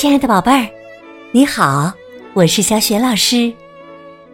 [0.00, 0.66] 亲爱的宝贝儿，
[1.30, 1.92] 你好，
[2.32, 3.52] 我是小雪老师，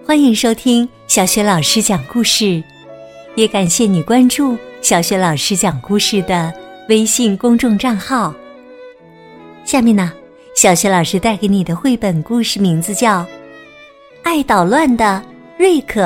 [0.06, 2.62] 欢迎收听小雪老师讲故事，
[3.34, 6.54] 也感谢你关注小雪老师讲故事的
[6.88, 8.32] 微信公众账号。
[9.64, 10.12] 下面呢，
[10.54, 13.22] 小雪老师带给你的绘本故事名字叫
[14.22, 15.20] 《爱捣乱的
[15.58, 16.02] 瑞克》。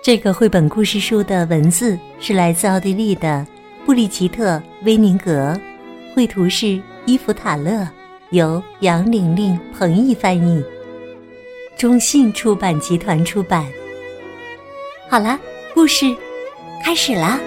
[0.00, 3.44] 这个绘本故事书的文字是来自奥地利的
[3.84, 5.60] 布里吉特·威宁格，
[6.14, 7.84] 绘图是伊芙·塔勒。
[8.30, 10.62] 由杨玲玲、彭毅翻译，
[11.78, 13.64] 中信出版集团出版。
[15.08, 15.38] 好了，
[15.72, 16.14] 故事
[16.84, 17.40] 开始了。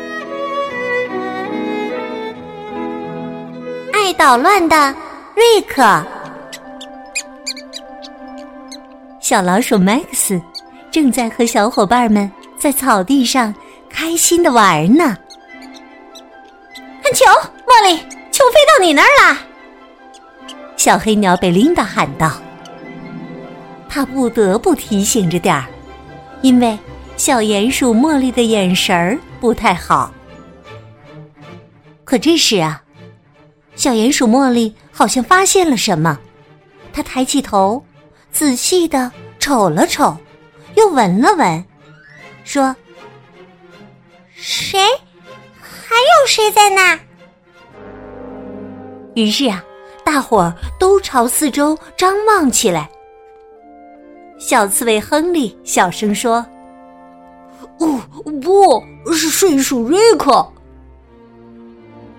[3.94, 4.96] 爱捣乱的
[5.36, 6.04] 瑞克，
[9.20, 10.42] 小老鼠 Max
[10.90, 13.54] 正在和小伙伴们在草地上
[13.88, 15.16] 开心的玩呢。
[17.04, 17.26] 看球，
[17.68, 17.98] 茉莉，
[18.32, 19.38] 球飞到你那儿了。
[20.84, 22.42] 小黑鸟贝琳达喊道
[23.88, 25.68] ：“他不得不提醒着点儿，
[26.42, 26.76] 因为
[27.18, 30.12] 小鼹鼠茉莉的眼神儿不太好。
[32.04, 32.82] 可这时啊，
[33.76, 36.18] 小鼹鼠茉莉好像发现了什么，
[36.92, 37.86] 他抬起头，
[38.32, 40.18] 仔细的瞅了瞅，
[40.74, 41.64] 又闻了闻，
[42.44, 42.76] 说
[44.34, 44.80] ：‘谁？
[45.62, 47.00] 还有谁在那？’
[49.14, 49.64] 于是啊。”
[50.04, 52.90] 大伙儿都朝四周张望起来。
[54.38, 56.46] 小刺猬亨利小声说
[57.80, 58.02] ：“哦，
[59.04, 60.46] 不是睡鼠瑞克。”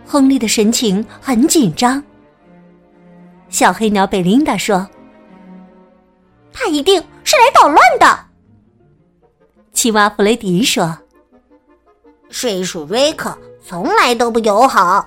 [0.06, 2.02] 亨利的神情很紧张。
[3.48, 4.88] 小黑鸟贝琳达说
[6.52, 8.18] ：“他一定是来捣乱的。”
[9.72, 10.96] 青蛙弗雷迪说
[12.30, 15.06] ：“睡鼠瑞克从来都不友好。”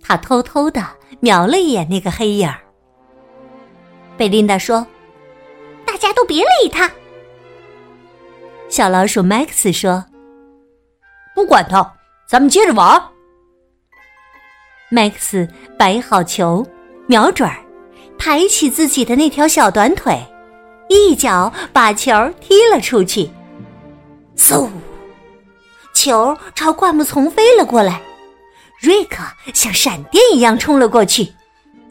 [0.00, 0.97] 他偷偷的。
[1.20, 2.60] 瞄了一眼那个黑影儿，
[4.16, 4.86] 贝琳达说
[5.84, 6.90] ：“大家都别理他。”
[8.68, 10.04] 小老鼠 Max 说
[11.34, 11.94] ：“不管他，
[12.28, 13.02] 咱们接着玩。
[14.90, 16.66] ”Max 摆好球，
[17.06, 17.58] 瞄准儿，
[18.18, 20.18] 抬起自己的那条小短腿，
[20.88, 23.28] 一脚把球踢了出去。
[24.36, 24.68] 嗖，
[25.92, 28.00] 球朝灌木丛飞了过来。
[28.80, 31.34] 瑞克像闪电一样冲了过去，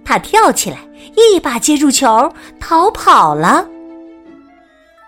[0.06, 0.78] 他跳起来，
[1.16, 3.68] 一把接住球，逃跑了。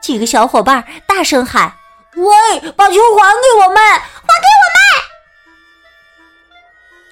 [0.02, 1.72] 几个小伙伴大声喊
[2.18, 2.34] ：“喂，
[2.76, 3.78] 把球还给我们！
[3.78, 4.78] 还给我们！”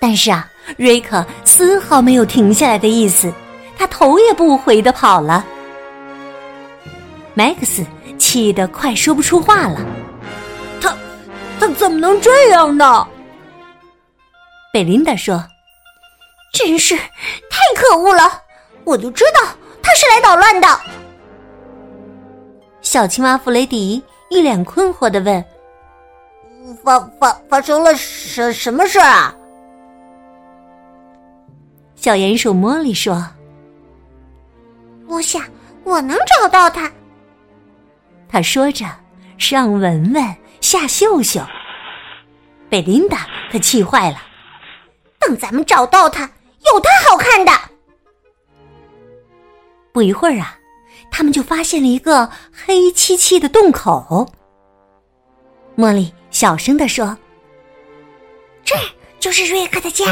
[0.02, 0.46] 但是啊，
[0.76, 3.32] 瑞克丝毫没有停下来的意思，
[3.78, 5.46] 他头也不回的跑了。
[7.34, 7.86] 麦克斯
[8.18, 9.80] 气得快说不出话了，
[10.82, 10.94] 他，
[11.58, 13.08] 他怎么能这样呢？
[14.72, 15.44] 贝琳达说
[16.54, 18.44] ：“真是太可恶了！
[18.84, 19.42] 我就知道
[19.82, 20.68] 他是来捣乱的。”
[22.82, 25.44] 小青蛙弗雷迪一脸困惑的问
[26.84, 29.36] ：“发发发生了什什么事啊？”
[31.96, 33.28] 小鼹鼠茉莉说
[35.08, 35.42] ：“我想
[35.84, 36.92] 我能找到他。”
[38.30, 38.86] 他说着，
[39.38, 41.42] 上闻闻，下嗅嗅。
[42.70, 44.22] 贝琳达可气坏了。
[45.28, 47.52] 等咱们找到他，有他好看的。
[49.92, 50.58] 不一会儿啊，
[51.12, 54.26] 他们就发现了一个黑漆漆的洞口。
[55.76, 57.18] 茉莉小声的说
[58.64, 58.74] ：“这
[59.20, 60.06] 就是瑞克的家。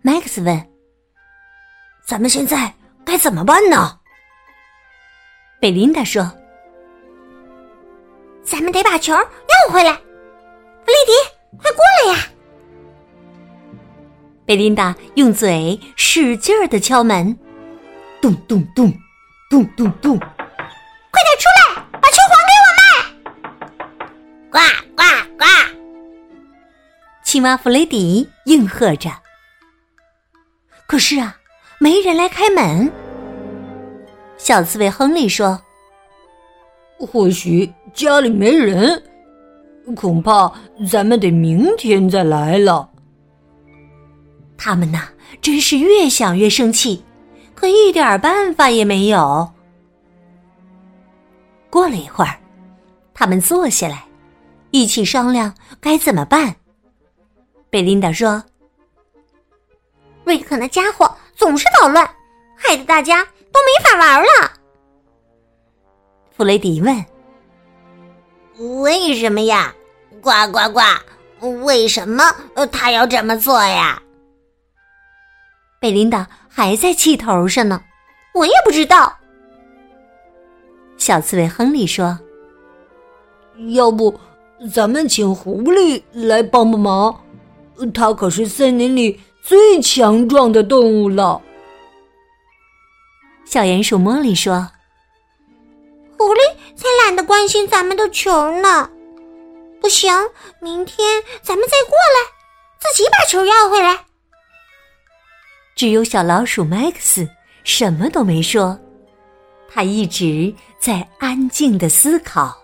[0.00, 0.68] 麦克斯问
[2.06, 2.72] ：“咱们现在
[3.04, 3.98] 该怎么办呢？”
[5.60, 6.32] 贝琳达说
[8.42, 9.92] ：“咱们得把球要回来。”
[10.82, 11.12] 弗雷迪，
[11.58, 12.28] 快过来呀！
[14.44, 17.38] 贝琳达用嘴使劲儿的敲门，
[18.20, 18.92] 咚咚咚，
[19.48, 20.18] 咚咚咚！
[20.18, 24.50] 快点出来，把球还给我们！
[24.50, 24.58] 呱
[24.96, 25.02] 呱
[25.38, 25.44] 呱！
[27.22, 29.10] 青蛙弗雷迪应和着。
[30.88, 31.36] 可是啊，
[31.78, 32.90] 没人来开门。
[34.36, 35.62] 小刺猬亨利说
[36.98, 39.00] ：“或许家里没人，
[39.94, 40.52] 恐怕
[40.90, 42.88] 咱们得明天再来了。”
[44.64, 45.08] 他们呐，
[45.40, 47.04] 真是越想越生气，
[47.52, 49.52] 可一点办法也没有。
[51.68, 52.38] 过了一会儿，
[53.12, 54.04] 他们坐下来，
[54.70, 56.54] 一起商量该怎么办。
[57.70, 58.40] 贝琳达说
[60.22, 62.08] ：“瑞克那家伙总是捣乱，
[62.54, 64.52] 害得大家都没法玩了。”
[66.30, 67.04] 弗雷迪问
[68.80, 69.74] ：“为什么呀？
[70.20, 70.80] 呱呱呱！
[71.64, 72.32] 为什么
[72.70, 74.00] 他要这么做呀？”
[75.82, 77.82] 贝琳达还在气头上呢。
[78.34, 79.18] 我也不知道。
[80.96, 82.16] 小刺猬亨利说
[83.74, 84.16] ：“要不，
[84.72, 87.20] 咱们请狐狸来帮帮忙，
[87.92, 91.42] 它可是森林里最强壮的动物了。”
[93.44, 94.68] 小鼹鼠茉莉说
[96.16, 96.38] ：“狐狸
[96.76, 98.30] 才懒得关心咱们的球
[98.60, 98.88] 呢。
[99.80, 100.14] 不行，
[100.60, 102.30] 明天咱们再过来，
[102.78, 104.04] 自己把球要回来。”
[105.74, 107.28] 只有小老鼠麦克斯
[107.64, 108.78] 什么都没说，
[109.68, 112.56] 他一直在安静的思考。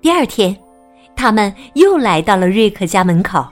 [0.00, 0.56] 第二天，
[1.16, 3.46] 他们又来到了瑞克家门口。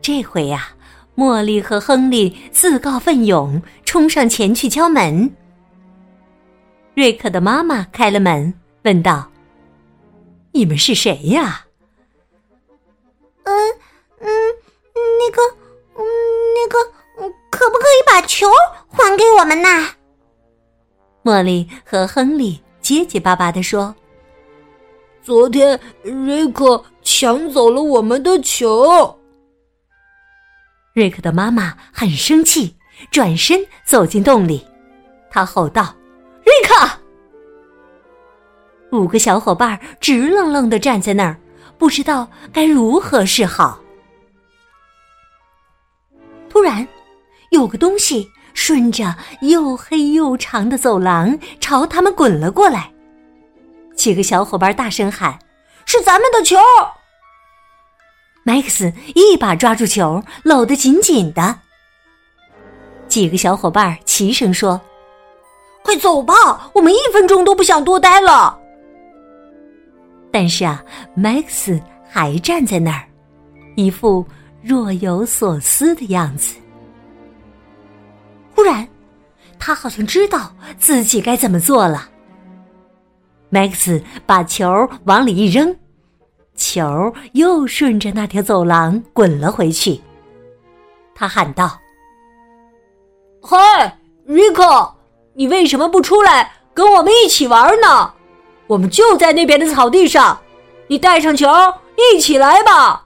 [0.00, 0.70] 这回呀。
[1.16, 5.34] 茉莉和亨利自告奋勇冲上前去敲门。
[6.94, 8.52] 瑞克的妈妈开了门，
[8.82, 9.26] 问道
[10.52, 11.64] ：“你们是谁呀
[13.44, 13.54] ？”“嗯
[14.20, 14.28] 嗯，
[15.18, 15.40] 那个，
[15.98, 16.04] 嗯
[16.54, 16.78] 那个，
[17.50, 18.46] 可不可以把球
[18.90, 19.68] 还给我们呢？”
[21.24, 23.94] 茉莉和亨利结结巴巴的说
[25.22, 29.18] ：“昨天瑞克抢走了我们的球。”
[30.94, 32.76] 瑞克的妈妈很生气，
[33.10, 34.64] 转身走进洞里。
[35.30, 35.94] 他吼道
[36.44, 36.90] ：“瑞克！”
[38.96, 41.36] 五个小伙伴直愣愣的站在那儿，
[41.76, 43.80] 不知道该如何是好。
[46.56, 46.88] 突然，
[47.50, 52.90] 有个东西顺着又黑又长的走廊朝他们滚了过来。
[53.94, 55.38] 几个小伙伴大声喊
[55.84, 56.56] ：“是咱们的球！”
[58.42, 61.58] 麦克斯一把抓住球，搂得紧紧的。
[63.06, 64.80] 几个小伙伴齐声说
[65.84, 68.58] ：“快走吧，我们一分钟都不想多待了。”
[70.32, 70.82] 但是啊，
[71.14, 71.78] 麦克斯
[72.08, 73.04] 还站在那儿，
[73.74, 74.26] 一副
[74.66, 76.56] 若有所思的样子。
[78.52, 78.88] 忽然，
[79.60, 82.08] 他好像知道自己该怎么做了。
[83.48, 85.76] 麦克斯把球往里一扔。
[86.56, 90.00] 球又顺着那条走廊滚了回去。
[91.14, 91.78] 他喊道
[93.40, 94.92] ：“嗨，瑞克，
[95.34, 98.12] 你为什么不出来跟我们一起玩呢？
[98.66, 100.40] 我们就在那边的草地上，
[100.88, 101.46] 你带上球，
[102.14, 103.04] 一起来吧。”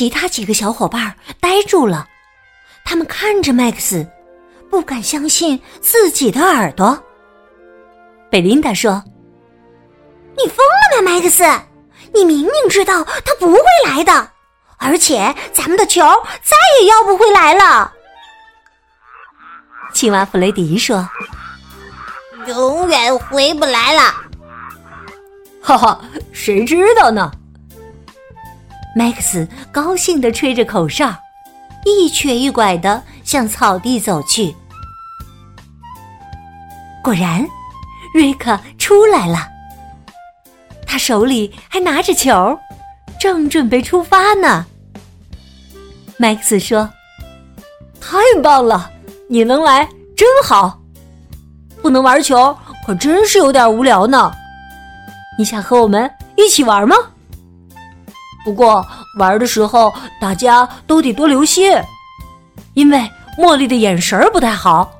[0.00, 2.08] 其他几个小伙伴呆住了，
[2.86, 4.08] 他们看着麦克斯，
[4.70, 6.98] 不敢相信自己的耳朵。
[8.30, 9.04] 贝琳达说。
[10.38, 10.56] 你疯
[10.96, 11.44] 了吗，麦克斯？
[12.14, 14.26] 你明明知道他不会来的，
[14.78, 16.00] 而且咱们的球
[16.42, 17.92] 再也要不回来了。
[19.92, 21.06] 青蛙弗雷迪说
[22.48, 24.14] ：“永远回不来了。”
[25.60, 26.00] 哈哈，
[26.32, 27.30] 谁知道呢？
[28.94, 31.14] 麦克斯高兴的吹着口哨，
[31.84, 34.54] 一瘸一拐的向草地走去。
[37.02, 37.46] 果然，
[38.12, 39.48] 瑞克出来了。
[40.86, 42.58] 他手里还拿着球，
[43.18, 44.66] 正准备出发呢。
[46.18, 46.90] 麦克斯说
[48.00, 48.90] ：“太棒了，
[49.28, 50.80] 你能来真好。
[51.80, 52.54] 不能玩球，
[52.84, 54.32] 可真是有点无聊呢。
[55.38, 56.96] 你想和我们一起玩吗？
[58.44, 58.86] 不过
[59.18, 61.72] 玩的时候大家都得多留心，
[62.74, 62.98] 因为
[63.38, 64.90] 茉莉的眼神不太好，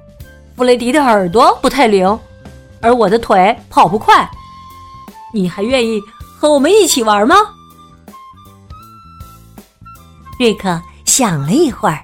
[0.56, 2.18] 弗雷迪的耳朵不太灵，
[2.80, 4.28] 而我的腿跑不快。”
[5.32, 6.00] 你还愿意
[6.38, 7.36] 和我们一起玩吗？
[10.40, 12.00] 瑞克想了一会儿，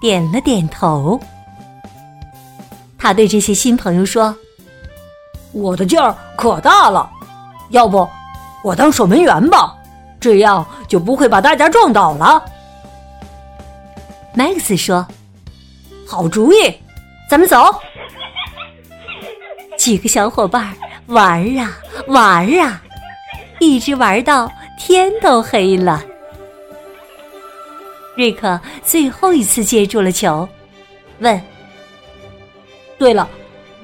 [0.00, 1.18] 点了点头。
[2.98, 4.34] 他对这些新朋友说
[5.52, 7.10] ：“我的劲儿可大了，
[7.70, 8.06] 要不
[8.62, 9.74] 我当守门员吧？
[10.24, 12.42] 这样就不会把大家撞倒了。”
[14.34, 15.06] 麦克斯说
[16.08, 16.74] ：“好主意，
[17.28, 17.62] 咱们走。”
[19.76, 20.74] 几个小伙伴
[21.08, 21.76] 玩啊。
[22.08, 22.82] 玩啊，
[23.60, 26.04] 一直玩到天都黑了。
[28.16, 30.46] 瑞克最后一次接住了球，
[31.20, 31.40] 问
[32.98, 33.28] ：“对了，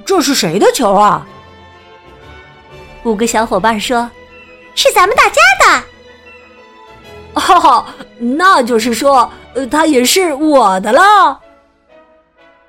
[0.05, 1.27] 这是谁的球啊？”
[3.05, 4.11] 五个小伙伴说
[4.75, 5.85] ：“是咱们大家的。”
[7.35, 7.87] 哈 哈，
[8.19, 11.41] 那就是说，呃他也是我的了。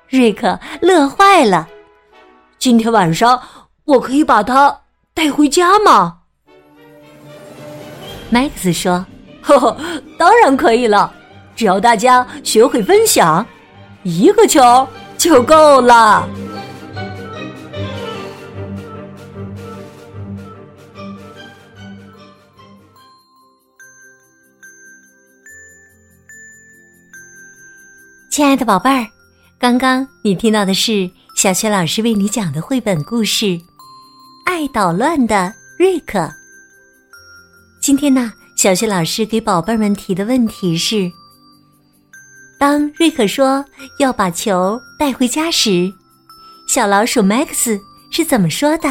[0.08, 1.68] 瑞克乐坏了。
[2.58, 3.40] 今天晚上
[3.84, 4.78] 我可以把它。
[5.14, 6.20] 带回家吗？
[8.30, 9.04] 麦克斯说
[9.44, 9.76] ：“呵呵，
[10.16, 11.12] 当然可以了，
[11.54, 13.44] 只要大家学会分享，
[14.04, 14.88] 一个球
[15.18, 16.26] 就够了。”
[28.32, 29.06] 亲爱的宝贝儿，
[29.58, 33.44] 刚刚你听到的是小雪老师为你讲的绘本故事
[34.46, 36.18] 《爱捣乱的瑞克》。
[37.78, 41.12] 今天呢，小雪老师给宝贝们提的问题是：
[42.58, 43.62] 当瑞克说
[43.98, 45.92] 要把球带回家时，
[46.66, 47.78] 小老鼠 Max
[48.10, 48.88] 是怎么说的？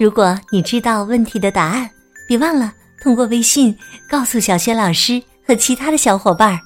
[0.00, 1.88] 如果你知道问题的答案，
[2.26, 3.78] 别忘了通过微信
[4.10, 6.58] 告诉小雪老师和其他的小伙伴儿。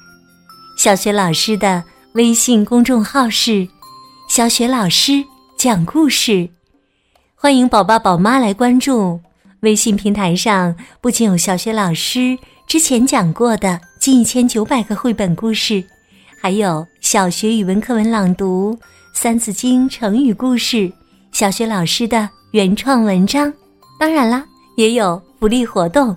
[0.78, 1.82] 小雪老师的
[2.12, 3.66] 微信公众号是
[4.30, 5.24] “小雪老师
[5.56, 6.48] 讲故事”，
[7.34, 9.18] 欢迎宝爸宝妈来关注。
[9.62, 15.84] 微信平台上不仅有小雪老师之前讲过的近一千九百个绘本故事，
[16.40, 18.72] 还有小学语文课文朗读、
[19.12, 20.92] 《三字经》成语故事、
[21.32, 23.52] 小学老师的原创文章。
[23.98, 26.16] 当然啦，也有福利活动。